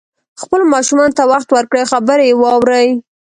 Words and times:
خپلو 0.41 0.63
ماشومانو 0.73 1.17
ته 1.17 1.23
وخت 1.31 1.49
ورکړئ 1.51 1.79
او 1.83 1.89
خبرې 1.93 2.25
یې 2.29 2.37
واورئ 2.41 2.87